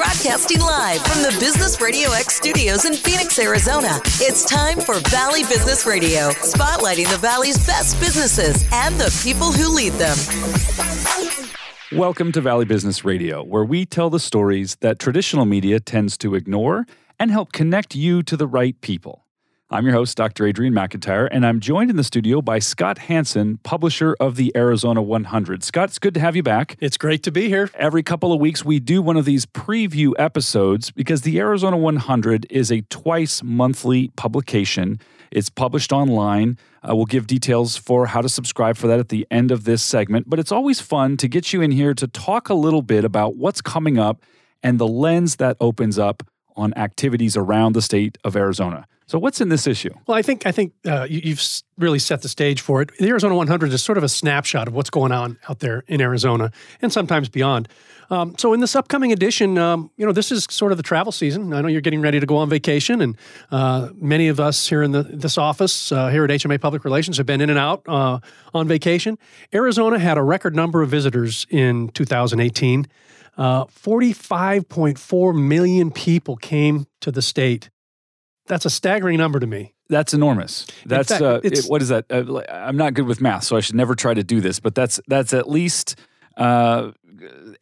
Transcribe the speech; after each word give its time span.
Broadcasting 0.00 0.60
live 0.60 1.02
from 1.02 1.20
the 1.20 1.36
Business 1.38 1.78
Radio 1.78 2.10
X 2.12 2.34
studios 2.34 2.86
in 2.86 2.94
Phoenix, 2.94 3.38
Arizona. 3.38 4.00
It's 4.14 4.46
time 4.46 4.80
for 4.80 4.98
Valley 5.10 5.42
Business 5.42 5.84
Radio, 5.84 6.30
spotlighting 6.30 7.06
the 7.10 7.18
Valley's 7.18 7.58
best 7.66 8.00
businesses 8.00 8.64
and 8.72 8.98
the 8.98 9.14
people 9.22 9.52
who 9.52 9.68
lead 9.68 9.92
them. 10.00 10.16
Welcome 11.92 12.32
to 12.32 12.40
Valley 12.40 12.64
Business 12.64 13.04
Radio, 13.04 13.44
where 13.44 13.62
we 13.62 13.84
tell 13.84 14.08
the 14.08 14.18
stories 14.18 14.76
that 14.76 14.98
traditional 14.98 15.44
media 15.44 15.78
tends 15.80 16.16
to 16.16 16.34
ignore 16.34 16.86
and 17.18 17.30
help 17.30 17.52
connect 17.52 17.94
you 17.94 18.22
to 18.22 18.38
the 18.38 18.46
right 18.46 18.80
people. 18.80 19.26
I'm 19.72 19.84
your 19.84 19.94
host, 19.94 20.16
Dr. 20.16 20.48
Adrian 20.48 20.74
McIntyre, 20.74 21.28
and 21.30 21.46
I'm 21.46 21.60
joined 21.60 21.90
in 21.90 21.96
the 21.96 22.02
studio 22.02 22.42
by 22.42 22.58
Scott 22.58 22.98
Hanson, 22.98 23.58
publisher 23.58 24.16
of 24.18 24.34
the 24.34 24.50
Arizona 24.56 25.00
100. 25.00 25.62
Scott, 25.62 25.90
it's 25.90 26.00
good 26.00 26.12
to 26.14 26.18
have 26.18 26.34
you 26.34 26.42
back. 26.42 26.76
It's 26.80 26.96
great 26.96 27.22
to 27.22 27.30
be 27.30 27.46
here. 27.46 27.70
Every 27.74 28.02
couple 28.02 28.32
of 28.32 28.40
weeks, 28.40 28.64
we 28.64 28.80
do 28.80 29.00
one 29.00 29.16
of 29.16 29.26
these 29.26 29.46
preview 29.46 30.12
episodes 30.18 30.90
because 30.90 31.22
the 31.22 31.38
Arizona 31.38 31.76
100 31.76 32.48
is 32.50 32.72
a 32.72 32.80
twice 32.90 33.44
monthly 33.44 34.08
publication. 34.16 34.98
It's 35.30 35.48
published 35.48 35.92
online. 35.92 36.58
Uh, 36.82 36.96
we'll 36.96 37.06
give 37.06 37.28
details 37.28 37.76
for 37.76 38.06
how 38.06 38.22
to 38.22 38.28
subscribe 38.28 38.76
for 38.76 38.88
that 38.88 38.98
at 38.98 39.08
the 39.08 39.24
end 39.30 39.52
of 39.52 39.62
this 39.62 39.84
segment, 39.84 40.28
but 40.28 40.40
it's 40.40 40.50
always 40.50 40.80
fun 40.80 41.16
to 41.18 41.28
get 41.28 41.52
you 41.52 41.62
in 41.62 41.70
here 41.70 41.94
to 41.94 42.08
talk 42.08 42.48
a 42.48 42.54
little 42.54 42.82
bit 42.82 43.04
about 43.04 43.36
what's 43.36 43.60
coming 43.60 44.00
up 44.00 44.20
and 44.64 44.80
the 44.80 44.88
lens 44.88 45.36
that 45.36 45.56
opens 45.60 45.96
up 45.96 46.24
on 46.56 46.74
activities 46.74 47.36
around 47.36 47.74
the 47.74 47.82
state 47.82 48.18
of 48.24 48.36
Arizona. 48.36 48.86
So, 49.10 49.18
what's 49.18 49.40
in 49.40 49.48
this 49.48 49.66
issue? 49.66 49.90
Well, 50.06 50.16
I 50.16 50.22
think 50.22 50.46
I 50.46 50.52
think 50.52 50.72
uh, 50.86 51.04
you, 51.10 51.34
have 51.34 51.42
really 51.76 51.98
set 51.98 52.22
the 52.22 52.28
stage 52.28 52.60
for 52.60 52.80
it. 52.80 52.96
The 52.96 53.08
Arizona 53.08 53.34
100 53.34 53.72
is 53.72 53.82
sort 53.82 53.98
of 53.98 54.04
a 54.04 54.08
snapshot 54.08 54.68
of 54.68 54.74
what's 54.74 54.88
going 54.88 55.10
on 55.10 55.36
out 55.48 55.58
there 55.58 55.82
in 55.88 56.00
Arizona 56.00 56.52
and 56.80 56.92
sometimes 56.92 57.28
beyond. 57.28 57.68
Um, 58.10 58.36
so, 58.38 58.52
in 58.52 58.60
this 58.60 58.76
upcoming 58.76 59.10
edition, 59.10 59.58
um, 59.58 59.90
you 59.96 60.06
know, 60.06 60.12
this 60.12 60.30
is 60.30 60.46
sort 60.48 60.70
of 60.70 60.78
the 60.78 60.84
travel 60.84 61.10
season. 61.10 61.52
I 61.52 61.60
know 61.60 61.66
you're 61.66 61.80
getting 61.80 62.00
ready 62.00 62.20
to 62.20 62.26
go 62.26 62.36
on 62.36 62.48
vacation, 62.48 63.00
and 63.00 63.16
uh, 63.50 63.88
many 63.96 64.28
of 64.28 64.38
us 64.38 64.68
here 64.68 64.84
in 64.84 64.92
the, 64.92 65.02
this 65.02 65.36
office 65.36 65.90
uh, 65.90 66.06
here 66.06 66.22
at 66.22 66.30
HMA 66.30 66.60
Public 66.60 66.84
Relations 66.84 67.16
have 67.16 67.26
been 67.26 67.40
in 67.40 67.50
and 67.50 67.58
out 67.58 67.82
uh, 67.88 68.20
on 68.54 68.68
vacation. 68.68 69.18
Arizona 69.52 69.98
had 69.98 70.18
a 70.18 70.22
record 70.22 70.54
number 70.54 70.82
of 70.82 70.88
visitors 70.88 71.48
in 71.50 71.88
2018. 71.88 72.86
Uh, 73.40 73.64
45.4 73.64 75.34
million 75.34 75.90
people 75.90 76.36
came 76.36 76.86
to 77.00 77.10
the 77.10 77.22
state 77.22 77.70
that's 78.50 78.64
a 78.64 78.70
staggering 78.70 79.16
number 79.16 79.38
to 79.38 79.46
me. 79.46 79.74
That's 79.88 80.12
enormous. 80.12 80.66
That's 80.84 81.08
fact, 81.08 81.22
uh, 81.22 81.40
it, 81.42 81.64
what 81.66 81.82
is 81.82 81.88
that? 81.88 82.06
Uh, 82.10 82.42
I'm 82.48 82.76
not 82.76 82.94
good 82.94 83.06
with 83.06 83.20
math, 83.20 83.44
so 83.44 83.56
I 83.56 83.60
should 83.60 83.76
never 83.76 83.94
try 83.94 84.12
to 84.12 84.22
do 84.22 84.40
this. 84.40 84.60
But 84.60 84.74
that's 84.74 85.00
that's 85.08 85.32
at 85.32 85.48
least 85.48 85.96
uh, 86.36 86.90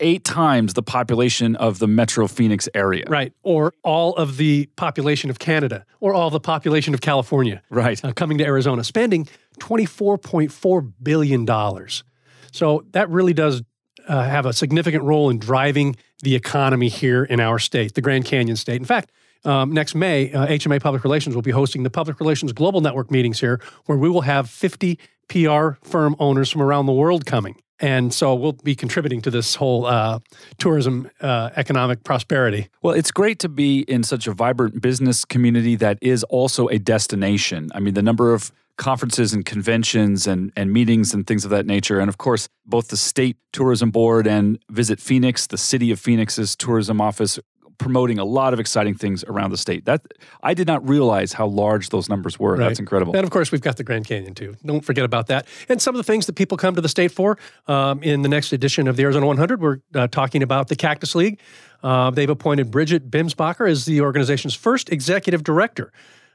eight 0.01 0.25
times 0.25 0.75
the 0.75 0.83
population 0.83 1.57
of 1.57 1.79
the 1.79 1.87
Metro 1.87 2.27
Phoenix 2.27 2.69
area. 2.75 3.05
Right, 3.07 3.33
or 3.43 3.73
all 3.83 4.15
of 4.17 4.39
the 4.39 4.67
population 4.77 5.31
of 5.31 5.39
Canada, 5.39 5.85
or 6.01 6.15
all 6.15 6.31
the 6.31 6.41
population 6.41 6.95
of 6.95 7.01
California. 7.01 7.63
Right, 7.71 8.03
uh, 8.05 8.13
coming 8.13 8.39
to 8.39 8.45
Arizona, 8.45 8.85
spending 8.85 9.29
24.4 9.61 10.93
billion 11.03 11.45
dollars. 11.45 12.03
So 12.51 12.85
that 12.93 13.11
really 13.11 13.35
does 13.35 13.63
uh, 14.09 14.25
have 14.25 14.47
a 14.47 14.53
significant 14.53 15.05
role 15.05 15.31
in 15.31 15.39
driving 15.39 15.97
the 16.23 16.35
economy 16.35 16.89
here 16.89 17.25
in 17.25 17.41
our 17.41 17.59
state, 17.59 17.95
the 17.95 18.01
Grand 18.01 18.25
Canyon 18.25 18.57
state. 18.57 18.77
In 18.77 18.85
fact, 18.85 19.13
um, 19.45 19.73
next 19.73 19.95
May, 19.95 20.33
uh, 20.33 20.47
HMA 20.47 20.81
Public 20.83 21.05
Relations 21.05 21.35
will 21.35 21.43
be 21.43 21.51
hosting 21.51 21.83
the 21.83 21.91
Public 21.91 22.19
Relations 22.19 22.53
Global 22.53 22.81
Network 22.81 23.11
meetings 23.11 23.39
here, 23.39 23.61
where 23.87 23.97
we 23.97 24.09
will 24.09 24.23
have 24.23 24.51
50 24.51 24.99
PR 25.29 25.71
firm 25.83 26.17
owners 26.19 26.51
from 26.51 26.63
around 26.63 26.87
the 26.87 26.93
world 26.93 27.27
coming. 27.27 27.57
And 27.81 28.13
so 28.13 28.35
we'll 28.35 28.53
be 28.53 28.75
contributing 28.75 29.21
to 29.23 29.31
this 29.31 29.55
whole 29.55 29.87
uh, 29.87 30.19
tourism 30.59 31.09
uh, 31.21 31.51
economic 31.55 32.03
prosperity. 32.03 32.69
Well, 32.83 32.95
it's 32.95 33.13
great 33.13 33.39
to 33.41 33.49
be 33.49 33.81
in 33.83 34.03
such 34.03 34.27
a 34.27 34.33
vibrant 34.33 34.83
business 34.83 35.25
community 35.25 35.77
that 35.77 35.99
is 36.01 36.25
also 36.25 36.67
a 36.69 36.79
destination. 36.79 37.71
I 37.75 37.81
mean, 37.81 37.95
the 37.95 38.03
number 38.03 38.35
of 38.35 38.51
conferences 38.79 39.35
and 39.35 39.45
conventions 39.45 40.27
and, 40.27 40.51
and 40.57 40.73
meetings 40.73 41.13
and 41.13 41.27
things 41.27 41.45
of 41.45 41.51
that 41.51 41.67
nature. 41.67 42.01
And 42.01 42.09
of 42.09 42.17
course, 42.17 42.49
both 42.65 42.89
the 42.89 42.97
state 42.97 43.37
tourism 43.53 43.91
board 43.91 44.27
and 44.27 44.59
Visit 44.71 45.01
Phoenix, 45.01 45.47
the 45.47 45.59
city 45.59 45.91
of 45.91 46.01
Phoenix's 46.01 46.57
tourism 46.57 47.01
office, 47.01 47.39
promoting 47.79 48.19
a 48.19 48.25
lot 48.25 48.53
of 48.53 48.61
exciting 48.61 48.95
things 48.95 49.25
around 49.25 49.51
the 49.51 49.57
state. 49.57 49.85
That 49.85 50.03
I 50.43 50.55
did 50.55 50.67
not 50.67 50.87
realize 50.89 51.33
how 51.33 51.47
large 51.47 51.91
those 51.91 52.09
numbers 52.09 52.39
were. 52.39 52.53
Right. 52.53 52.69
That's 52.69 52.79
incredible. 52.79 53.15
And 53.15 53.25
of 53.25 53.31
course, 53.31 53.53
we've 53.53 53.61
got 53.61 53.77
the 53.77 53.85
Grand 53.85 54.07
Canyon 54.07 54.35
too. 54.35 54.57
Don't 54.65 54.85
forget 54.85 55.05
about 55.05 55.29
that. 55.29 55.47
And 55.69 55.81
some 55.81 55.95
of 55.95 55.99
the 55.99 56.05
things 56.05 56.27
that 56.27 56.35
people 56.35 56.57
come 56.57 56.75
to 56.75 56.81
the 56.81 56.89
state 56.89 57.13
for. 57.13 57.39
Um, 57.67 58.03
in 58.03 58.23
the 58.23 58.29
next 58.29 58.53
edition 58.53 58.89
of 58.89 58.97
the 58.97 59.05
Arizona 59.05 59.27
100, 59.27 59.61
we're 59.61 59.79
uh, 59.95 60.09
talking 60.09 60.43
about 60.43 60.69
the 60.69 60.77
Cactus 60.77 61.15
League. 61.15 61.41
Uh, 61.83 62.11
they've 62.11 62.31
appointed 62.31 62.71
Bridget 62.71 63.11
Binsbacher 63.11 63.71
as 63.71 63.85
the 63.85 64.01
organization's 64.01 64.55
first 64.55 64.91
executive 64.91 65.45
director. 65.45 65.93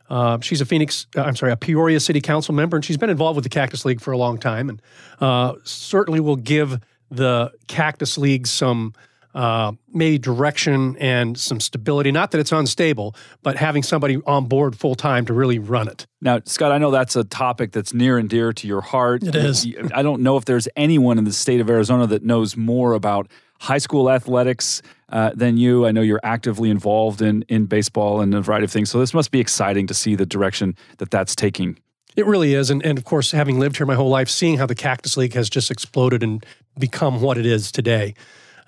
Uh, 0.10 0.40
she's 0.42 0.62
a 0.62 0.66
Phoenix, 0.66 1.08
uh, 1.16 1.22
I'm 1.22 1.36
sorry, 1.36 1.52
a 1.52 1.58
Peoria 1.58 2.00
City 2.00 2.22
Council 2.22 2.54
member, 2.54 2.78
and 2.78 2.86
she's 2.86 2.98
been 2.98 3.10
involved 3.10 3.36
with 3.36 3.44
the 3.44 3.50
Cactus 3.50 3.86
League 3.86 4.02
for 4.02 4.12
a 4.12 4.18
long 4.18 4.38
time, 4.38 4.70
and 4.70 4.82
uh, 5.20 5.54
certainly 5.64 6.20
will 6.20 6.36
give 6.36 6.80
the 7.10 7.52
Cactus 7.68 8.18
League 8.18 8.48
some 8.48 8.94
uh, 9.34 9.72
maybe 9.92 10.20
direction 10.20 10.96
and 10.98 11.38
some 11.40 11.60
stability. 11.60 12.12
Not 12.12 12.32
that 12.32 12.40
it's 12.40 12.52
unstable, 12.52 13.16
but 13.42 13.56
having 13.56 13.82
somebody 13.82 14.22
on 14.28 14.46
board 14.46 14.76
full 14.76 14.96
time 14.96 15.26
to 15.26 15.34
really 15.34 15.60
run 15.60 15.88
it. 15.88 16.06
Now, 16.22 16.40
Scott, 16.46 16.72
I 16.72 16.78
know 16.78 16.92
that's 16.92 17.16
a 17.16 17.24
topic 17.24 17.72
that's 17.72 17.94
near 17.94 18.18
and 18.18 18.30
dear 18.30 18.54
to 18.54 18.68
your 18.68 18.82
heart. 18.82 19.24
It 19.24 19.36
is. 19.36 19.68
I 19.94 20.04
don't 20.04 20.22
know 20.22 20.38
if 20.38 20.46
there's 20.46 20.68
anyone 20.76 21.18
in 21.18 21.24
the 21.24 21.34
state 21.34 21.62
of 21.62 21.70
Arizona 21.70 22.06
that 22.08 22.24
knows 22.24 22.56
more 22.56 22.94
about 22.94 23.28
high 23.64 23.78
school 23.78 24.12
athletics 24.12 24.82
uh, 25.10 25.32
than 25.34 25.56
you. 25.58 25.86
I 25.86 25.92
know 25.92 26.02
you're 26.02 26.20
actively 26.24 26.70
involved 26.70 27.22
in 27.22 27.44
in 27.48 27.66
baseball 27.66 28.20
and 28.22 28.36
a 28.36 28.42
variety 28.42 28.66
of 28.66 28.72
things. 28.72 28.90
So 28.92 29.00
this 29.00 29.14
must 29.14 29.32
be 29.32 29.40
exciting 29.40 29.88
to 29.88 29.94
see 29.94 30.16
the 30.16 30.26
direction 30.26 30.76
that 30.98 31.10
that's 31.12 31.36
taking. 31.36 31.80
It 32.16 32.26
really 32.26 32.54
is. 32.54 32.70
And, 32.70 32.86
and 32.86 32.98
of 32.98 33.06
course, 33.06 33.32
having 33.32 33.60
lived 33.60 33.78
here 33.78 33.88
my 33.88 33.96
whole 33.96 34.10
life, 34.10 34.30
seeing 34.30 34.58
how 34.58 34.68
the 34.68 34.76
Cactus 34.76 35.18
League 35.18 35.34
has 35.34 35.50
just 35.50 35.72
exploded 35.72 36.22
and 36.22 36.46
become 36.78 37.22
what 37.22 37.38
it 37.38 37.46
is 37.46 37.72
today. 37.72 38.14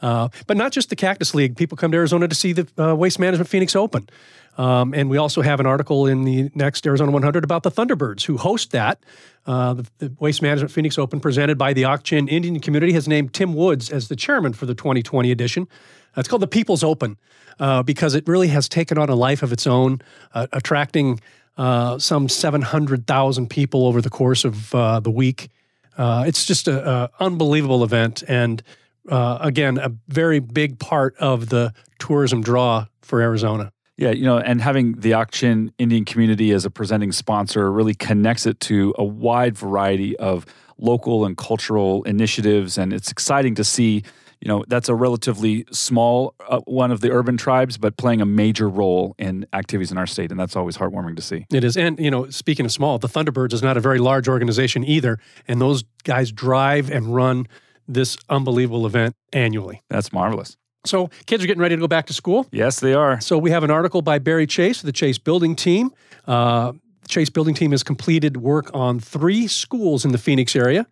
Uh, 0.01 0.29
but 0.47 0.57
not 0.57 0.71
just 0.71 0.89
the 0.89 0.95
Cactus 0.95 1.35
League. 1.35 1.55
People 1.55 1.77
come 1.77 1.91
to 1.91 1.97
Arizona 1.97 2.27
to 2.27 2.35
see 2.35 2.53
the 2.53 2.67
uh, 2.77 2.95
Waste 2.95 3.19
Management 3.19 3.49
Phoenix 3.49 3.75
Open. 3.75 4.09
Um, 4.57 4.93
and 4.93 5.09
we 5.09 5.17
also 5.17 5.41
have 5.41 5.59
an 5.59 5.65
article 5.65 6.07
in 6.07 6.23
the 6.23 6.49
next 6.55 6.85
Arizona 6.87 7.11
100 7.11 7.43
about 7.43 7.63
the 7.63 7.71
Thunderbirds 7.71 8.23
who 8.23 8.37
host 8.37 8.71
that. 8.71 9.03
Uh, 9.45 9.73
the, 9.75 9.87
the, 9.99 10.15
Waste 10.19 10.41
Management 10.41 10.71
Phoenix 10.71 10.97
Open, 10.97 11.19
presented 11.19 11.57
by 11.57 11.73
the 11.73 11.85
Ak-Chin 11.85 12.27
Indian 12.27 12.59
community, 12.59 12.93
has 12.93 13.07
named 13.07 13.33
Tim 13.33 13.53
Woods 13.53 13.91
as 13.91 14.07
the 14.07 14.15
chairman 14.15 14.53
for 14.53 14.65
the 14.65 14.73
2020 14.73 15.29
edition. 15.29 15.67
Uh, 16.15 16.21
it's 16.21 16.29
called 16.29 16.41
the 16.41 16.47
People's 16.47 16.83
Open 16.83 17.17
uh, 17.59 17.83
because 17.83 18.15
it 18.15 18.27
really 18.27 18.47
has 18.47 18.67
taken 18.69 18.97
on 18.97 19.09
a 19.09 19.15
life 19.15 19.43
of 19.43 19.51
its 19.51 19.67
own, 19.67 20.01
uh, 20.33 20.47
attracting 20.53 21.19
some 21.57 22.27
700,000 22.27 23.49
people 23.49 23.87
over 23.87 24.01
the 24.01 24.09
course 24.09 24.43
of 24.43 24.71
the 24.71 25.11
week. 25.11 25.49
it's 25.97 26.45
just 26.45 26.67
an 26.67 27.07
unbelievable 27.19 27.83
event. 27.83 28.23
And 28.27 28.61
uh, 29.09 29.37
again, 29.41 29.77
a 29.77 29.91
very 30.07 30.39
big 30.39 30.79
part 30.79 31.15
of 31.17 31.49
the 31.49 31.73
tourism 31.99 32.41
draw 32.41 32.87
for 33.01 33.21
Arizona. 33.21 33.71
Yeah, 33.97 34.11
you 34.11 34.23
know, 34.23 34.37
and 34.37 34.61
having 34.61 34.93
the 34.93 35.13
Ak-Chin 35.13 35.71
Indian 35.77 36.03
community 36.03 36.51
as 36.51 36.65
a 36.65 36.69
presenting 36.69 37.13
sponsor 37.13 37.71
really 37.71 37.93
connects 37.93 38.45
it 38.45 38.59
to 38.61 38.93
a 38.97 39.03
wide 39.03 39.57
variety 39.57 40.17
of 40.17 40.45
local 40.77 41.25
and 41.25 41.37
cultural 41.37 42.03
initiatives. 42.03 42.77
And 42.77 42.91
it's 42.91 43.09
exciting 43.09 43.55
to 43.55 43.63
see, 43.63 44.03
you 44.41 44.49
know, 44.49 44.65
that's 44.67 44.89
a 44.89 44.95
relatively 44.95 45.65
small 45.71 46.35
uh, 46.49 46.59
one 46.65 46.91
of 46.91 46.99
the 46.99 47.09
urban 47.09 47.37
tribes, 47.37 47.77
but 47.77 47.95
playing 47.95 48.21
a 48.21 48.25
major 48.25 48.67
role 48.67 49.15
in 49.17 49.45
activities 49.53 49.93
in 49.93 49.97
our 49.97 50.07
state. 50.07 50.29
And 50.29 50.37
that's 50.37 50.57
always 50.57 50.77
heartwarming 50.77 51.15
to 51.15 51.21
see. 51.21 51.45
It 51.53 51.63
is. 51.63 51.77
And, 51.77 51.97
you 51.97 52.11
know, 52.11 52.29
speaking 52.29 52.65
of 52.65 52.73
small, 52.73 52.99
the 52.99 53.07
Thunderbirds 53.07 53.53
is 53.53 53.63
not 53.63 53.77
a 53.77 53.79
very 53.79 53.99
large 53.99 54.27
organization 54.27 54.83
either. 54.83 55.19
And 55.47 55.61
those 55.61 55.85
guys 56.03 56.33
drive 56.33 56.91
and 56.91 57.15
run 57.15 57.47
this 57.87 58.17
unbelievable 58.29 58.85
event 58.85 59.15
annually. 59.31 59.83
That's 59.89 60.11
marvelous. 60.11 60.57
So, 60.85 61.09
kids 61.25 61.43
are 61.43 61.47
getting 61.47 61.61
ready 61.61 61.75
to 61.75 61.79
go 61.79 61.87
back 61.87 62.07
to 62.07 62.13
school. 62.13 62.47
Yes, 62.51 62.79
they 62.79 62.93
are. 62.93 63.19
So, 63.21 63.37
we 63.37 63.51
have 63.51 63.63
an 63.63 63.71
article 63.71 64.01
by 64.01 64.19
Barry 64.19 64.47
Chasse, 64.47 64.81
the 64.81 64.91
Chasse 64.91 65.17
Building 65.17 65.55
Team. 65.55 65.91
Uh, 66.27 66.73
Chasse 67.07 67.29
Building 67.29 67.53
Team 67.53 67.71
has 67.71 67.83
completed 67.83 68.37
work 68.37 68.71
on 68.73 68.99
three 68.99 69.47
schools 69.47 70.05
in 70.05 70.11
the 70.11 70.17
Phoenix 70.17 70.55
area. 70.55 70.87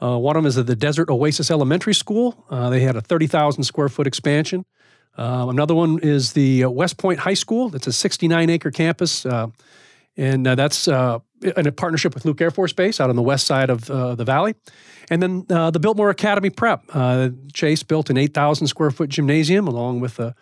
Uh, 0.00 0.18
one 0.18 0.36
of 0.36 0.42
them 0.42 0.48
is 0.48 0.58
at 0.58 0.66
the 0.66 0.76
Desert 0.76 1.08
Oasis 1.08 1.50
Elementary 1.50 1.94
School. 1.94 2.44
Uh, 2.50 2.68
they 2.70 2.80
had 2.80 2.96
a 2.96 3.00
30,000 3.00 3.64
square 3.64 3.88
foot 3.88 4.06
expansion. 4.06 4.64
Uh, 5.16 5.46
another 5.48 5.74
one 5.74 5.98
is 6.00 6.34
the 6.34 6.64
uh, 6.64 6.70
West 6.70 6.98
Point 6.98 7.18
High 7.20 7.34
School. 7.34 7.74
It's 7.74 7.86
a 7.86 7.92
69 7.92 8.50
acre 8.50 8.70
campus. 8.70 9.24
Uh, 9.24 9.48
and 10.18 10.46
that's 10.46 10.88
in 11.42 11.66
a 11.66 11.72
partnership 11.72 12.14
with 12.14 12.24
Luke 12.24 12.40
Air 12.40 12.50
Force 12.50 12.72
Base 12.72 13.00
out 13.00 13.10
on 13.10 13.16
the 13.16 13.22
west 13.22 13.46
side 13.46 13.70
of 13.70 13.86
the 13.86 14.24
valley. 14.24 14.54
And 15.10 15.22
then 15.22 15.46
uh, 15.50 15.70
the 15.70 15.80
Biltmore 15.80 16.10
Academy 16.10 16.50
Prep. 16.50 16.84
Uh, 16.92 17.30
Chasse 17.52 17.82
built 17.82 18.10
an 18.10 18.16
8,000 18.16 18.66
square 18.66 18.90
foot 18.90 19.10
gymnasium 19.10 19.68
along 19.68 20.00
with 20.00 20.18
a 20.18 20.34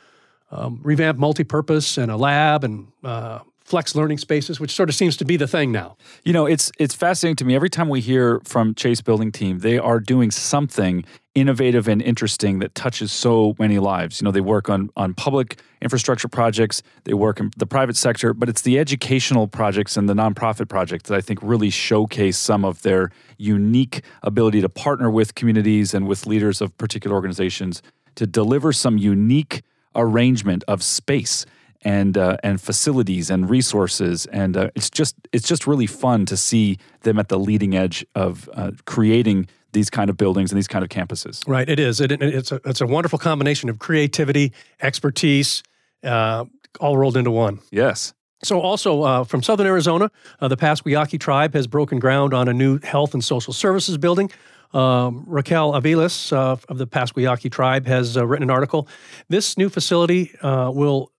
um, 0.51 0.81
revamped 0.83 1.21
multi-purpose 1.21 1.99
and 1.99 2.11
a 2.11 2.17
lab 2.17 2.65
and 2.65 2.89
uh, 3.03 3.41
flex 3.65 3.95
learning 3.95 4.19
spaces, 4.19 4.61
which 4.61 4.73
sort 4.73 4.89
of 4.89 4.95
seems 4.95 5.17
to 5.17 5.25
be 5.25 5.37
the 5.37 5.47
thing 5.47 5.73
now. 5.73 5.97
You 6.23 6.33
know, 6.33 6.47
it's 6.47 6.71
it's 6.79 6.95
fascinating 6.95 7.37
to 7.37 7.45
me 7.45 7.55
every 7.55 7.71
time 7.71 7.89
we 7.89 8.01
hear 8.01 8.41
from 8.45 8.75
Chasse 8.75 9.01
Building 9.01 9.33
Team, 9.33 9.61
they 9.61 9.79
are 9.79 10.01
doing 10.01 10.31
something 10.31 11.05
innovative 11.35 11.89
and 11.89 12.01
interesting 12.01 12.61
that 12.61 12.75
touches 12.75 13.11
so 13.11 13.57
many 13.59 13.79
lives. 13.79 14.21
You 14.21 14.27
know, 14.27 14.31
they 14.31 14.41
work 14.41 14.69
on 14.69 14.91
on 14.97 15.15
public 15.15 15.61
infrastructure 15.81 16.29
projects, 16.29 16.83
they 17.05 17.15
work 17.15 17.41
in 17.41 17.51
the 17.57 17.67
private 17.67 17.97
sector, 17.97 18.35
but 18.35 18.49
it's 18.49 18.63
the 18.63 18.79
educational 18.79 19.49
projects 19.49 19.97
and 19.97 20.09
the 20.09 20.15
nonprofit 20.15 20.69
projects 20.69 21.09
that 21.09 21.17
I 21.17 21.21
think 21.21 21.39
really 21.43 21.71
showcase 21.71 22.37
some 22.37 22.65
of 22.65 22.83
their 22.83 23.11
unique 23.39 24.03
ability 24.23 24.61
to 24.61 24.69
partner 24.69 25.11
with 25.11 25.35
communities 25.35 25.95
and 25.95 26.07
with 26.07 26.27
leaders 26.27 26.61
of 26.61 26.77
particular 26.77 27.17
organizations 27.17 27.83
to 28.15 28.27
deliver 28.27 28.73
some 28.73 28.99
unique 28.99 29.63
arrangement 29.97 30.65
of 30.69 30.83
space 30.83 31.47
and 31.85 32.17
uh, 32.17 32.37
and 32.43 32.61
facilities 32.61 33.31
and 33.31 33.49
resources 33.51 34.27
and 34.27 34.57
uh, 34.57 34.71
it's 34.75 34.91
just 34.91 35.15
it's 35.33 35.47
just 35.47 35.67
really 35.67 35.87
fun 35.87 36.27
to 36.27 36.37
see 36.37 36.79
them 37.03 37.19
at 37.19 37.29
the 37.29 37.39
leading 37.39 37.77
edge 37.77 38.05
of 38.15 38.49
uh, 38.55 38.71
creating 38.87 39.47
these 39.73 39.91
kind 39.91 40.09
of 40.09 40.17
buildings 40.17 40.51
and 40.51 40.57
these 40.57 40.69
kind 40.69 40.85
of 40.85 40.89
campuses. 40.89 41.47
Right, 41.47 41.69
it 41.69 41.79
is. 41.79 42.01
It, 42.01 42.13
it's 42.13 42.53
a 42.53 42.61
it's 42.65 42.81
a 42.81 42.87
wonderful 42.87 43.19
combination 43.19 43.69
of 43.69 43.79
creativity, 43.79 44.53
expertise, 44.81 45.63
uh, 46.03 46.45
all 46.81 46.97
rolled 46.97 47.17
into 47.17 47.31
one. 47.31 47.61
Yes. 47.71 48.15
So, 48.43 48.61
also 48.61 49.03
uh, 49.03 49.25
from 49.25 49.43
southern 49.43 49.67
Arizona, 49.67 50.11
uh, 50.41 50.49
the 50.49 50.57
Pascua 50.57 50.93
Yaqui 50.93 51.19
tribe 51.19 51.55
has 51.55 51.67
broken 51.67 51.99
ground 51.99 52.35
on 52.35 52.49
a 52.49 52.53
new 52.53 52.79
health 52.81 53.15
and 53.15 53.25
social 53.25 53.53
services 53.53 53.97
building. 53.97 54.31
Um, 54.75 55.25
Raquel 55.27 55.73
Aviles 55.73 56.33
uh, 56.33 56.57
of 56.69 56.79
the 56.79 56.87
Pascua 56.87 57.23
Yaqui 57.23 57.49
tribe 57.49 57.87
has 57.87 58.17
uh, 58.17 58.27
written 58.27 58.43
an 58.43 58.51
article. 58.51 58.89
This 59.29 59.57
new 59.57 59.69
facility 59.69 60.35
uh, 60.43 60.71
will 60.75 61.13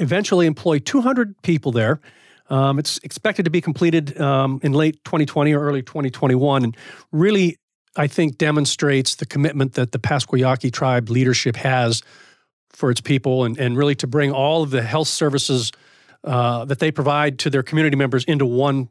eventually 0.00 0.46
employ 0.46 0.78
200 0.78 1.40
people 1.42 1.72
there. 1.72 2.00
Um, 2.48 2.78
it's 2.78 2.98
expected 3.04 3.44
to 3.44 3.50
be 3.50 3.60
completed 3.60 4.20
um, 4.20 4.58
in 4.62 4.72
late 4.72 5.04
2020 5.04 5.52
or 5.52 5.60
early 5.60 5.82
2021, 5.82 6.64
and 6.64 6.76
really, 7.12 7.58
I 7.96 8.08
think, 8.08 8.38
demonstrates 8.38 9.14
the 9.14 9.26
commitment 9.26 9.74
that 9.74 9.92
the 9.92 10.00
Pascua 10.00 10.40
Yaqui 10.40 10.70
tribe 10.72 11.10
leadership 11.10 11.54
has 11.56 12.02
for 12.70 12.90
its 12.90 13.00
people, 13.00 13.44
and, 13.44 13.56
and 13.58 13.76
really 13.76 13.94
to 13.96 14.06
bring 14.08 14.32
all 14.32 14.64
of 14.64 14.70
the 14.70 14.82
health 14.82 15.08
services 15.08 15.70
uh, 16.24 16.64
that 16.64 16.80
they 16.80 16.90
provide 16.90 17.38
to 17.40 17.50
their 17.50 17.62
community 17.62 17.96
members 17.96 18.24
into 18.24 18.46
one 18.46 18.88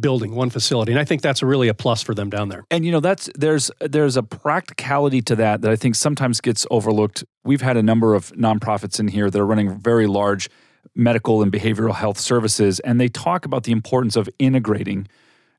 building, 0.00 0.34
one 0.34 0.50
facility. 0.50 0.92
And 0.92 1.00
I 1.00 1.04
think 1.04 1.22
that's 1.22 1.42
really 1.42 1.68
a 1.68 1.74
plus 1.74 2.02
for 2.02 2.14
them 2.14 2.30
down 2.30 2.48
there. 2.48 2.64
And 2.70 2.84
you 2.84 2.92
know, 2.92 3.00
that's 3.00 3.30
there's 3.34 3.70
there's 3.80 4.16
a 4.16 4.22
practicality 4.22 5.22
to 5.22 5.36
that 5.36 5.62
that 5.62 5.70
I 5.70 5.76
think 5.76 5.94
sometimes 5.94 6.40
gets 6.40 6.66
overlooked. 6.70 7.24
We've 7.44 7.62
had 7.62 7.76
a 7.76 7.82
number 7.82 8.14
of 8.14 8.32
nonprofits 8.32 9.00
in 9.00 9.08
here 9.08 9.30
that 9.30 9.38
are 9.38 9.46
running 9.46 9.78
very 9.78 10.06
large 10.06 10.48
medical 10.94 11.42
and 11.42 11.52
behavioral 11.52 11.94
health 11.94 12.18
services, 12.18 12.80
and 12.80 13.00
they 13.00 13.08
talk 13.08 13.44
about 13.44 13.64
the 13.64 13.72
importance 13.72 14.16
of 14.16 14.28
integrating 14.38 15.06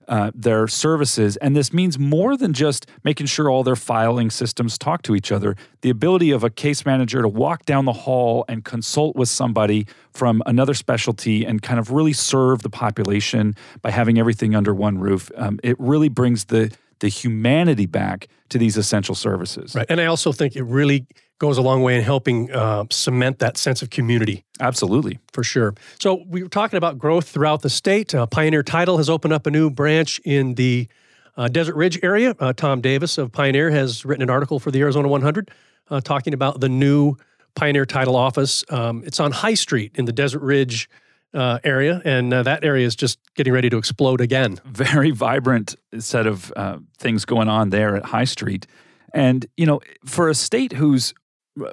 uh, 0.10 0.32
their 0.34 0.68
services. 0.68 1.38
And 1.38 1.56
this 1.56 1.72
means 1.72 1.98
more 1.98 2.36
than 2.36 2.52
just 2.52 2.88
making 3.04 3.28
sure 3.28 3.50
all 3.50 3.64
their 3.64 3.76
filing 3.76 4.30
systems 4.30 4.78
talk 4.78 5.04
to 5.04 5.16
each 5.16 5.32
other. 5.32 5.56
The 5.82 5.90
ability 5.90 6.32
of 6.32 6.44
a 6.44 6.50
case 6.50 6.86
manager 6.86 7.22
to 7.22 7.28
walk 7.28 7.66
down 7.66 7.86
the 7.86 7.94
hall 7.94 8.44
and 8.50 8.66
consult 8.66 9.16
with 9.16 9.30
somebody 9.30 9.86
from 10.12 10.42
another 10.46 10.74
specialty 10.74 11.46
and 11.46 11.62
kind 11.62 11.80
of 11.80 11.92
really 11.92 12.14
serve 12.14 12.64
the 12.64 12.70
population 12.70 13.56
by 13.82 13.92
having 13.92 14.20
everything 14.20 14.56
under 14.56 14.74
one 14.74 14.98
roof, 14.98 15.32
um, 15.38 15.60
it 15.64 15.80
really 15.80 16.10
brings 16.10 16.46
the 16.46 16.72
the 17.00 17.08
humanity 17.08 17.86
back 17.86 18.28
to 18.50 18.58
these 18.58 18.78
essential 18.78 19.16
services. 19.16 19.76
Right. 19.76 19.86
And 19.90 20.02
I 20.02 20.06
also 20.06 20.32
think 20.32 20.56
it 20.56 20.64
really 20.64 21.06
goes 21.40 21.58
a 21.58 21.62
long 21.62 21.82
way 21.82 21.96
in 21.96 22.04
helping 22.04 22.52
uh, 22.52 22.86
cement 22.90 23.40
that 23.40 23.58
sense 23.58 23.82
of 23.82 23.90
community. 23.90 24.44
Absolutely. 24.60 25.20
For 25.32 25.44
sure. 25.44 25.74
So 26.00 26.24
we 26.28 26.44
were 26.44 26.50
talking 26.50 26.78
about 26.78 26.98
growth 26.98 27.30
throughout 27.30 27.62
the 27.62 27.70
state. 27.70 28.14
Uh, 28.14 28.26
Pioneer 28.26 28.64
Title 28.64 28.98
has 28.98 29.10
opened 29.10 29.34
up 29.34 29.48
a 29.48 29.52
new 29.52 29.70
branch 29.70 30.20
in 30.26 30.56
the 30.56 30.90
uh, 31.38 31.48
Desert 31.48 31.76
Ridge 31.76 31.98
area. 32.04 32.36
Uh, 32.40 32.52
Tom 32.52 32.82
Davis 32.82 33.18
of 33.18 33.32
Pioneer 33.32 33.72
has 33.72 34.04
written 34.04 34.22
an 34.22 34.30
article 34.30 34.60
for 34.60 34.72
the 34.72 34.82
Arizona 34.82 35.08
100 35.08 35.50
uh, 35.90 36.02
talking 36.02 36.34
about 36.34 36.60
the 36.60 36.68
new 36.68 37.16
Pioneer 37.56 37.86
Title 37.86 38.18
office. 38.18 38.66
Um, 38.70 39.04
it's 39.06 39.20
on 39.22 39.32
High 39.32 39.54
Street 39.54 39.94
in 39.96 40.06
the 40.06 40.12
Desert 40.12 40.42
Ridge 40.42 40.90
uh, 41.34 41.60
area, 41.64 42.02
and 42.06 42.34
uh, 42.34 42.44
that 42.44 42.64
area 42.64 42.86
is 42.86 42.96
just 42.96 43.20
getting 43.36 43.54
ready 43.54 43.70
to 43.70 43.78
explode 43.78 44.22
again. 44.22 44.60
Very 44.66 45.12
vibrant 45.12 45.76
set 46.00 46.28
of 46.28 46.52
uh, 46.56 46.78
things 46.98 47.26
going 47.26 47.50
on 47.50 47.70
there 47.70 47.96
at 47.96 48.06
High 48.06 48.26
Street. 48.26 48.66
And, 49.14 49.46
you 49.58 49.66
know, 49.66 49.80
for 50.06 50.30
a 50.30 50.36
state 50.36 50.74
whose 50.74 51.14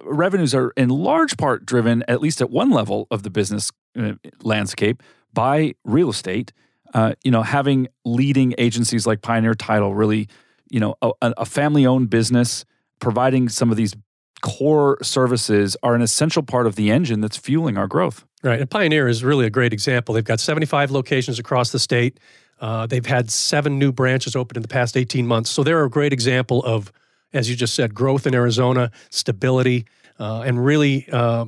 revenues 0.03 0.55
are 0.55 0.73
in 0.77 0.89
large 0.89 1.37
part 1.37 1.65
driven, 1.65 2.03
at 2.09 2.21
least 2.21 2.41
at 2.41 2.51
one 2.51 2.71
level 2.71 3.07
of 3.11 3.23
the 3.23 3.31
business 3.31 3.71
uh, 3.99 4.13
landscape, 4.43 5.03
by 5.33 5.75
real 5.85 6.11
estate. 6.11 6.53
Uh, 6.95 7.13
you 7.25 7.31
know, 7.31 7.43
having 7.43 7.89
leading 8.05 8.55
agencies 8.59 9.07
like 9.07 9.21
Pioneer 9.21 9.55
Title, 9.55 9.95
really, 9.95 10.29
you 10.71 10.81
know, 10.81 10.95
a, 11.03 11.13
a 11.21 11.45
family-owned 11.45 12.09
business 12.09 12.65
providing 13.01 13.49
some 13.49 13.71
of 13.71 13.77
these 13.77 13.95
core 14.41 14.99
services 15.03 15.77
are 15.83 15.95
an 15.95 16.03
essential 16.03 16.43
part 16.43 16.67
of 16.67 16.75
the 16.77 16.91
engine 16.91 17.21
that's 17.21 17.37
fueling 17.37 17.77
our 17.77 17.87
growth. 17.87 18.25
Right, 18.43 18.61
and 18.61 18.71
Pioneer 18.71 19.09
is 19.09 19.25
really 19.25 19.47
a 19.47 19.51
great 19.51 19.73
example. 19.73 20.15
They've 20.15 20.23
got 20.25 20.41
75 20.41 20.91
locations 20.91 21.39
across 21.39 21.73
the 21.73 21.79
state. 21.79 22.21
Uh, 22.61 22.87
they've 22.87 23.05
had 23.05 23.31
seven 23.31 23.79
new 23.79 23.93
branches 23.93 24.37
open 24.37 24.57
in 24.57 24.63
the 24.63 24.69
past 24.69 24.97
18 24.97 25.27
months, 25.27 25.51
so 25.51 25.63
they're 25.63 25.85
a 25.85 25.91
great 25.91 26.13
example 26.13 26.63
of 26.65 26.93
as 27.37 27.51
you 27.51 27.57
just 27.57 27.75
said, 27.75 27.95
growth 27.95 28.27
in 28.27 28.35
Arizona, 28.35 28.91
stability, 29.11 29.87
uh, 30.19 30.43
and 30.43 30.65
really 30.65 31.07
uh, 31.13 31.45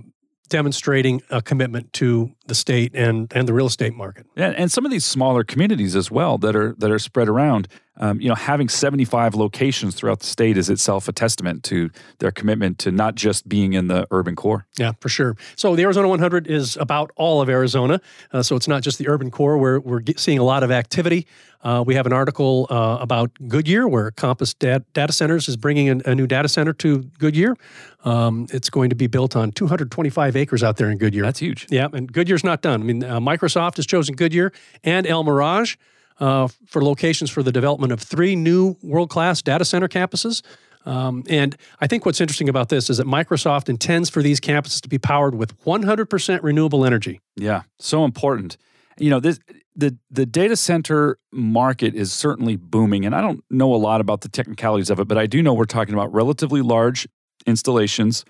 demonstrating 0.49 1.23
a 1.31 1.43
commitment 1.43 1.93
to 1.94 2.31
the 2.46 2.55
state 2.55 2.93
and 2.94 3.32
and 3.34 3.49
the 3.49 3.55
real 3.55 3.67
estate 3.67 3.94
market. 3.94 4.26
And, 4.37 4.55
and 4.55 4.73
some 4.73 4.84
of 4.84 4.91
these 4.91 5.05
smaller 5.05 5.44
communities 5.44 5.96
as 5.96 6.11
well 6.11 6.38
that 6.38 6.55
are 6.55 6.75
that 6.79 6.91
are 6.91 6.99
spread 6.99 7.29
around. 7.29 7.69
Um, 7.99 8.21
you 8.21 8.29
know, 8.29 8.35
having 8.35 8.69
75 8.69 9.35
locations 9.35 9.95
throughout 9.95 10.21
the 10.21 10.27
state 10.27 10.56
is 10.56 10.71
itself 10.71 11.09
a 11.09 11.12
testament 11.12 11.65
to 11.65 11.91
their 12.19 12.31
commitment 12.31 12.79
to 12.81 12.93
not 12.93 13.15
just 13.15 13.49
being 13.49 13.73
in 13.73 13.89
the 13.89 14.06
urban 14.11 14.37
core. 14.37 14.67
Yeah, 14.79 14.93
for 15.00 15.09
sure. 15.09 15.37
So 15.56 15.75
the 15.75 15.83
Arizona 15.83 16.09
100 16.09 16.47
is 16.47 16.77
about 16.77 17.11
all 17.17 17.41
of 17.41 17.49
Arizona. 17.49 18.00
Uh, 18.33 18.43
so 18.43 18.56
it's 18.56 18.69
not 18.69 18.83
just 18.83 18.99
the 18.99 19.09
urban 19.09 19.31
core 19.31 19.59
where 19.59 19.81
we're 19.81 20.03
seeing 20.17 20.39
a 20.39 20.45
lot 20.45 20.62
of 20.62 20.71
activity. 20.71 21.27
Uh, 21.62 21.83
we 21.85 21.95
have 21.95 22.06
an 22.06 22.12
article 22.12 22.69
uh, 22.71 22.99
about 23.00 23.33
Goodyear, 23.49 23.89
where 23.89 24.12
Compass 24.12 24.55
Data 24.55 25.12
Centers 25.12 25.49
is 25.49 25.56
bringing 25.56 25.89
a, 25.89 26.11
a 26.11 26.15
new 26.15 26.27
data 26.27 26.49
center 26.49 26.73
to 26.75 27.03
Goodyear. 27.19 27.56
Um, 28.05 28.47
it's 28.53 28.71
going 28.71 28.91
to 28.91 28.97
be 28.97 29.09
built 29.09 29.35
on 29.35 29.51
225 29.51 30.37
acres 30.37 30.62
out 30.62 30.77
there 30.77 30.89
in 30.89 30.99
Goodyear. 30.99 31.25
That's 31.25 31.41
huge. 31.41 31.67
Yeah, 31.69 31.89
and 31.93 32.12
Goodyear's 32.12 32.44
not 32.44 32.62
done. 32.62 32.81
I 32.81 32.85
mean, 32.85 33.03
uh, 33.03 33.19
Microsoft 33.19 33.77
has 33.77 33.87
chosen 33.87 34.15
Goodyear 34.15 34.53
and 34.85 35.05
El 35.06 35.25
Mirage 35.25 35.77
uh, 36.20 36.49
for 36.67 36.82
locations 36.82 37.31
for 37.31 37.43
the 37.43 37.53
development 37.53 37.93
of 37.93 38.00
three 38.00 38.37
new 38.37 38.76
world 38.82 39.11
class 39.11 39.43
data 39.43 39.65
center 39.65 39.88
campuses. 39.88 40.43
Um, 40.87 41.25
and 41.29 41.56
I 41.81 41.87
think 41.87 42.06
what's 42.06 42.20
interesting 42.20 42.49
about 42.49 42.70
this 42.70 42.88
is 42.88 42.97
that 42.97 43.06
Microsoft 43.06 43.69
intends 43.69 44.09
for 44.09 44.23
these 44.23 44.41
campuses 44.41 44.81
to 44.81 44.88
be 44.88 44.99
powered 44.99 45.35
with 45.35 45.59
100% 45.65 46.43
renewable 46.43 46.85
energy. 46.85 47.20
Yeah, 47.37 47.63
so 47.79 48.05
important. 48.05 48.56
You 48.98 49.10
know, 49.10 49.20
this 49.20 49.39
the 49.77 49.96
the 50.10 50.27
data 50.27 50.56
center 50.56 51.19
market 51.31 51.94
is 51.94 52.13
certainly 52.13 52.56
booming, 52.56 53.06
and 53.06 53.15
I 53.15 53.20
don't 53.20 53.44
know 53.48 53.72
a 53.75 53.77
lot 53.77 54.01
about 54.01 54.22
the 54.22 54.29
technicalities 54.29 54.91
of 54.91 54.98
it, 54.98 55.06
but 55.06 55.17
I 55.17 55.27
do 55.27 55.41
know 55.41 55.55
we're 55.55 55.67
talking 55.67 55.94
about 55.94 56.13
relatively 56.13 56.63
large 56.63 57.06
installations, 57.46 58.25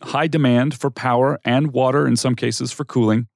high 0.00 0.26
demand 0.26 0.74
for 0.74 0.90
power 0.90 1.38
and 1.44 1.72
water 1.72 2.06
in 2.06 2.16
some 2.16 2.34
cases 2.34 2.72
for 2.72 2.84
cooling, 2.84 3.26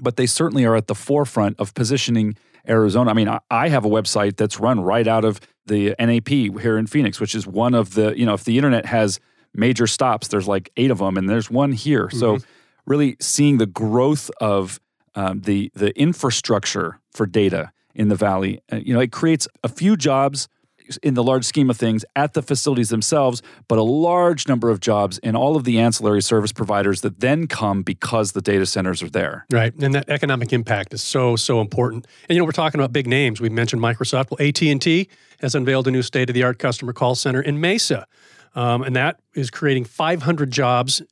but 0.00 0.16
they 0.16 0.26
certainly 0.26 0.64
are 0.64 0.76
at 0.76 0.86
the 0.86 0.94
forefront 0.94 1.58
of 1.58 1.74
positioning 1.74 2.36
Arizona. 2.68 3.10
I 3.10 3.14
mean, 3.14 3.28
I 3.50 3.68
have 3.68 3.84
a 3.84 3.88
website 3.88 4.36
that's 4.36 4.58
run 4.60 4.80
right 4.80 5.06
out 5.06 5.24
of 5.24 5.40
the 5.66 5.94
NAP 5.98 6.28
here 6.28 6.78
in 6.78 6.86
Phoenix, 6.86 7.20
which 7.20 7.34
is 7.34 7.46
one 7.46 7.74
of 7.74 7.94
the, 7.94 8.18
you 8.18 8.24
know, 8.24 8.34
if 8.34 8.44
the 8.44 8.56
internet 8.56 8.86
has 8.86 9.20
major 9.54 9.86
stops, 9.86 10.28
there's 10.28 10.46
like 10.46 10.70
eight 10.76 10.90
of 10.90 10.98
them, 10.98 11.16
and 11.16 11.28
there's 11.28 11.50
one 11.50 11.72
here. 11.72 12.06
Mm-hmm. 12.06 12.18
So, 12.18 12.38
really 12.86 13.16
seeing 13.20 13.58
the 13.58 13.66
growth 13.66 14.30
of 14.40 14.80
um, 15.14 15.40
the 15.40 15.72
the 15.74 15.98
infrastructure 15.98 17.00
for 17.10 17.26
data 17.26 17.72
in 17.94 18.08
the 18.08 18.14
valley, 18.14 18.60
uh, 18.72 18.76
you 18.76 18.94
know, 18.94 19.00
it 19.00 19.10
creates 19.10 19.48
a 19.64 19.68
few 19.68 19.96
jobs 19.96 20.48
in 21.02 21.14
the 21.14 21.22
large 21.22 21.44
scheme 21.44 21.70
of 21.70 21.76
things 21.76 22.04
at 22.14 22.34
the 22.34 22.42
facilities 22.42 22.88
themselves, 22.88 23.42
but 23.68 23.78
a 23.78 23.82
large 23.82 24.48
number 24.48 24.70
of 24.70 24.80
jobs 24.80 25.18
in 25.18 25.36
all 25.36 25.56
of 25.56 25.64
the 25.64 25.78
ancillary 25.78 26.22
service 26.22 26.52
providers 26.52 27.00
that 27.00 27.20
then 27.20 27.46
come 27.46 27.82
because 27.82 28.32
the 28.32 28.42
data 28.42 28.66
centers 28.66 29.02
are 29.02 29.10
there. 29.10 29.46
Right, 29.50 29.74
and 29.74 29.94
that 29.94 30.08
economic 30.08 30.52
impact 30.52 30.94
is 30.94 31.02
so 31.02 31.36
so 31.36 31.60
important. 31.60 32.06
And 32.28 32.36
you 32.36 32.40
know, 32.40 32.44
we're 32.44 32.52
talking 32.52 32.80
about 32.80 32.92
big 32.92 33.06
names. 33.06 33.40
We 33.40 33.48
mentioned 33.48 33.82
Microsoft. 33.82 34.30
Well, 34.30 34.46
AT 34.46 34.62
and 34.62 34.80
T 34.80 35.08
has 35.40 35.54
unveiled 35.54 35.86
a 35.88 35.90
new 35.90 36.02
state 36.02 36.30
of 36.30 36.34
the 36.34 36.42
art 36.42 36.58
customer 36.58 36.92
call 36.92 37.14
center 37.14 37.40
in 37.40 37.60
Mesa, 37.60 38.06
um, 38.54 38.82
and 38.82 38.96
that 38.96 39.20
is 39.34 39.50
creating 39.50 39.84
500 39.84 40.50
jobs. 40.50 41.02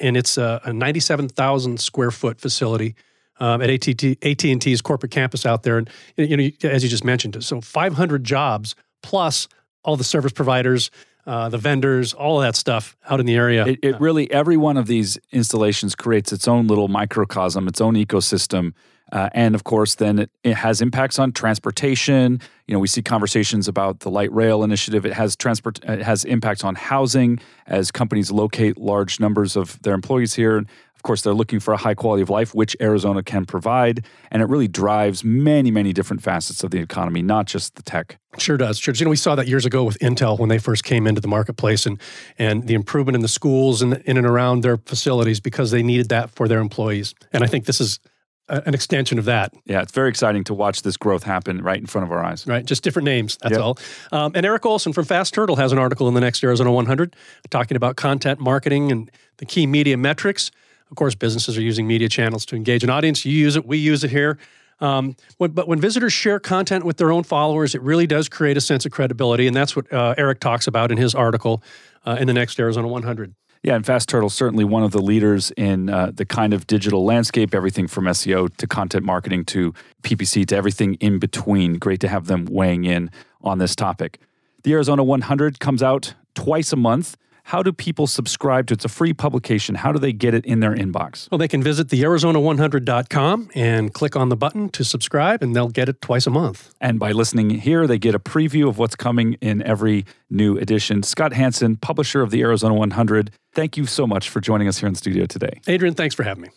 And 0.00 0.16
it's 0.16 0.36
a, 0.36 0.60
a 0.64 0.72
97,000 0.72 1.78
square 1.78 2.10
foot 2.10 2.40
facility. 2.40 2.96
Um, 3.40 3.62
at 3.62 3.68
AT&T, 3.68 4.16
AT&T's 4.22 4.80
corporate 4.80 5.10
campus 5.10 5.44
out 5.44 5.64
there, 5.64 5.76
and 5.76 5.90
you 6.16 6.36
know, 6.36 6.50
as 6.62 6.84
you 6.84 6.88
just 6.88 7.02
mentioned, 7.02 7.42
so 7.42 7.60
500 7.60 8.22
jobs 8.22 8.76
plus 9.04 9.46
all 9.84 9.96
the 9.96 10.04
service 10.04 10.32
providers, 10.32 10.90
uh, 11.26 11.48
the 11.48 11.58
vendors, 11.58 12.12
all 12.12 12.40
that 12.40 12.56
stuff 12.56 12.96
out 13.08 13.20
in 13.20 13.26
the 13.26 13.34
area. 13.36 13.66
It, 13.66 13.78
it 13.82 14.00
really, 14.00 14.30
every 14.30 14.56
one 14.56 14.76
of 14.76 14.86
these 14.86 15.18
installations 15.30 15.94
creates 15.94 16.32
its 16.32 16.48
own 16.48 16.66
little 16.66 16.88
microcosm, 16.88 17.68
its 17.68 17.80
own 17.80 17.94
ecosystem. 17.94 18.72
Uh, 19.14 19.28
and 19.32 19.54
of 19.54 19.62
course, 19.62 19.94
then 19.94 20.18
it, 20.18 20.30
it, 20.42 20.54
has 20.54 20.82
impacts 20.82 21.20
on 21.20 21.30
transportation. 21.30 22.40
You 22.66 22.74
know, 22.74 22.80
we 22.80 22.88
see 22.88 23.00
conversations 23.00 23.68
about 23.68 24.00
the 24.00 24.10
light 24.10 24.32
rail 24.32 24.64
initiative. 24.64 25.06
It 25.06 25.12
has 25.12 25.36
transport. 25.36 25.78
It 25.84 26.02
has 26.02 26.24
impacts 26.24 26.64
on 26.64 26.74
housing 26.74 27.38
as 27.68 27.92
companies 27.92 28.32
locate 28.32 28.76
large 28.76 29.20
numbers 29.20 29.54
of 29.54 29.80
their 29.82 29.94
employees 29.94 30.34
here. 30.34 30.58
Of 30.96 31.02
course, 31.04 31.22
they're 31.22 31.34
looking 31.34 31.60
for 31.60 31.72
a 31.72 31.76
high 31.76 31.94
quality 31.94 32.22
of 32.22 32.30
life, 32.30 32.56
which 32.56 32.76
Arizona 32.80 33.22
can 33.22 33.44
provide, 33.44 34.04
and 34.32 34.42
it 34.42 34.46
really 34.46 34.66
drives 34.66 35.22
many, 35.22 35.70
many 35.70 35.92
different 35.92 36.20
facets 36.22 36.64
of 36.64 36.72
the 36.72 36.78
economy, 36.78 37.22
not 37.22 37.46
just 37.46 37.76
the 37.76 37.82
tech. 37.82 38.18
Sure 38.38 38.56
does. 38.56 38.78
Sure. 38.78 38.94
You 38.94 39.04
know, 39.04 39.10
we 39.10 39.16
saw 39.16 39.36
that 39.36 39.46
years 39.46 39.64
ago 39.64 39.84
with 39.84 39.96
Intel 40.00 40.40
when 40.40 40.48
they 40.48 40.58
first 40.58 40.82
came 40.82 41.06
into 41.06 41.20
the 41.20 41.28
marketplace, 41.28 41.86
and 41.86 42.00
and 42.36 42.66
the 42.66 42.74
improvement 42.74 43.14
in 43.14 43.22
the 43.22 43.28
schools 43.28 43.80
and 43.80 44.02
in 44.06 44.16
and 44.16 44.26
around 44.26 44.62
their 44.62 44.76
facilities 44.76 45.38
because 45.38 45.70
they 45.70 45.84
needed 45.84 46.08
that 46.08 46.30
for 46.30 46.48
their 46.48 46.58
employees. 46.58 47.14
And 47.32 47.44
I 47.44 47.46
think 47.46 47.66
this 47.66 47.80
is 47.80 48.00
an 48.48 48.74
extension 48.74 49.18
of 49.18 49.24
that. 49.24 49.54
Yeah, 49.64 49.82
it's 49.82 49.92
very 49.92 50.10
exciting 50.10 50.44
to 50.44 50.54
watch 50.54 50.82
this 50.82 50.96
growth 50.96 51.22
happen 51.22 51.62
right 51.62 51.78
in 51.78 51.86
front 51.86 52.06
of 52.06 52.12
our 52.12 52.22
eyes. 52.22 52.46
Right, 52.46 52.64
just 52.64 52.82
different 52.82 53.04
names. 53.04 53.38
That's 53.42 53.52
yep. 53.52 53.60
all. 53.60 53.78
Um, 54.12 54.32
and 54.34 54.44
Eric 54.44 54.66
Olson 54.66 54.92
from 54.92 55.04
Fast 55.04 55.32
Turtle 55.32 55.56
has 55.56 55.72
an 55.72 55.78
article 55.78 56.08
in 56.08 56.14
the 56.14 56.20
next 56.20 56.44
Arizona 56.44 56.70
100 56.70 57.16
talking 57.50 57.76
about 57.76 57.96
content 57.96 58.40
marketing 58.40 58.92
and 58.92 59.10
the 59.38 59.46
key 59.46 59.66
media 59.66 59.96
metrics. 59.96 60.50
Of 60.90 60.96
course, 60.96 61.14
businesses 61.14 61.56
are 61.56 61.62
using 61.62 61.86
media 61.86 62.08
channels 62.08 62.44
to 62.46 62.56
engage 62.56 62.84
an 62.84 62.90
audience. 62.90 63.24
You 63.24 63.32
use 63.32 63.56
it, 63.56 63.66
we 63.66 63.78
use 63.78 64.04
it 64.04 64.10
here. 64.10 64.38
Um, 64.80 65.16
but 65.38 65.68
when 65.68 65.80
visitors 65.80 66.12
share 66.12 66.38
content 66.38 66.84
with 66.84 66.96
their 66.98 67.12
own 67.12 67.22
followers, 67.22 67.74
it 67.74 67.80
really 67.82 68.06
does 68.06 68.28
create 68.28 68.56
a 68.56 68.60
sense 68.60 68.84
of 68.84 68.92
credibility, 68.92 69.46
and 69.46 69.56
that's 69.56 69.76
what 69.76 69.90
uh, 69.92 70.14
Eric 70.18 70.40
talks 70.40 70.66
about 70.66 70.90
in 70.90 70.98
his 70.98 71.14
article 71.14 71.62
uh, 72.04 72.16
in 72.18 72.26
the 72.26 72.34
next 72.34 72.58
Arizona 72.58 72.88
100. 72.88 73.34
Yeah, 73.64 73.76
and 73.76 73.86
Fast 73.86 74.10
Turtle 74.10 74.28
certainly 74.28 74.62
one 74.64 74.82
of 74.82 74.90
the 74.90 75.00
leaders 75.00 75.50
in 75.52 75.88
uh, 75.88 76.10
the 76.12 76.26
kind 76.26 76.52
of 76.52 76.66
digital 76.66 77.02
landscape, 77.02 77.54
everything 77.54 77.88
from 77.88 78.04
SEO 78.04 78.54
to 78.58 78.66
content 78.66 79.06
marketing 79.06 79.46
to 79.46 79.72
PPC 80.02 80.46
to 80.48 80.54
everything 80.54 80.96
in 80.96 81.18
between. 81.18 81.78
Great 81.78 81.98
to 82.00 82.08
have 82.08 82.26
them 82.26 82.44
weighing 82.44 82.84
in 82.84 83.10
on 83.42 83.56
this 83.56 83.74
topic. 83.74 84.20
The 84.64 84.74
Arizona 84.74 85.02
100 85.02 85.60
comes 85.60 85.82
out 85.82 86.12
twice 86.34 86.74
a 86.74 86.76
month. 86.76 87.16
How 87.44 87.62
do 87.62 87.72
people 87.72 88.06
subscribe 88.06 88.66
to 88.68 88.72
it? 88.72 88.78
It's 88.78 88.86
a 88.86 88.88
free 88.88 89.12
publication. 89.12 89.74
How 89.74 89.92
do 89.92 89.98
they 89.98 90.14
get 90.14 90.32
it 90.32 90.46
in 90.46 90.60
their 90.60 90.74
inbox? 90.74 91.30
Well, 91.30 91.38
they 91.38 91.46
can 91.46 91.62
visit 91.62 91.90
the 91.90 92.02
thearizona100.com 92.02 93.50
and 93.54 93.92
click 93.92 94.16
on 94.16 94.30
the 94.30 94.36
button 94.36 94.70
to 94.70 94.82
subscribe, 94.82 95.42
and 95.42 95.54
they'll 95.54 95.68
get 95.68 95.90
it 95.90 96.00
twice 96.00 96.26
a 96.26 96.30
month. 96.30 96.74
And 96.80 96.98
by 96.98 97.12
listening 97.12 97.50
here, 97.50 97.86
they 97.86 97.98
get 97.98 98.14
a 98.14 98.18
preview 98.18 98.66
of 98.66 98.78
what's 98.78 98.96
coming 98.96 99.34
in 99.42 99.62
every 99.62 100.06
new 100.30 100.56
edition. 100.56 101.02
Scott 101.02 101.34
Hanson, 101.34 101.76
publisher 101.76 102.22
of 102.22 102.30
the 102.30 102.40
Arizona 102.40 102.74
100, 102.74 103.30
thank 103.52 103.76
you 103.76 103.84
so 103.84 104.06
much 104.06 104.30
for 104.30 104.40
joining 104.40 104.66
us 104.66 104.78
here 104.78 104.86
in 104.86 104.94
the 104.94 104.98
studio 104.98 105.26
today. 105.26 105.60
Adrian, 105.66 105.94
thanks 105.94 106.14
for 106.14 106.22
having 106.22 106.44
me. 106.44 106.48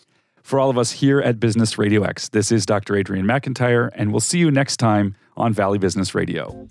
For 0.41 0.58
all 0.58 0.70
of 0.70 0.77
us 0.77 0.91
here 0.94 1.20
at 1.20 1.38
Business 1.41 1.77
Radio 1.77 2.03
X, 2.03 2.29
this 2.29 2.50
is 2.50 2.65
Dr. 2.65 2.96
Adrian 2.96 3.25
McIntyre, 3.25 3.89
and 3.94 4.13
we'll 4.13 4.22
see 4.22 4.39
you 4.39 4.51
next 4.51 4.77
time 4.77 5.17
on 5.36 5.51
Valley 5.51 5.79
Business 5.79 6.15
Radio. 6.15 6.65